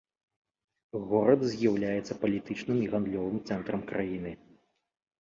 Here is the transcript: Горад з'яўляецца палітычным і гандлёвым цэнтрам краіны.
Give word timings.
Горад 1.11 1.41
з'яўляецца 1.51 2.13
палітычным 2.25 2.77
і 2.87 2.91
гандлёвым 2.97 3.41
цэнтрам 3.47 3.89
краіны. 3.97 4.37